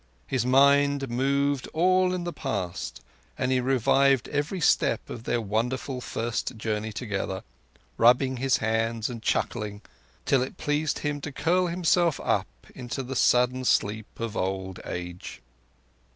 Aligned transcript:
His 0.25 0.47
mind 0.47 1.09
moved 1.11 1.67
all 1.73 2.11
in 2.11 2.23
the 2.23 2.33
past, 2.33 3.01
and 3.37 3.51
he 3.51 3.59
revived 3.61 4.27
every 4.29 4.59
step 4.59 5.11
of 5.11 5.25
their 5.25 5.39
wonderful 5.39 6.01
first 6.01 6.57
journey 6.57 6.91
together, 6.91 7.43
rubbing 7.99 8.37
his 8.37 8.57
hands 8.57 9.11
and 9.11 9.21
chuckling, 9.21 9.81
till 10.25 10.41
it 10.41 10.57
pleased 10.57 10.97
him 11.05 11.21
to 11.21 11.31
curl 11.31 11.67
himself 11.67 12.19
up 12.21 12.47
into 12.73 13.03
the 13.03 13.15
sudden 13.15 13.63
sleep 13.63 14.19
of 14.19 14.35
old 14.35 14.79
age. 14.85 15.39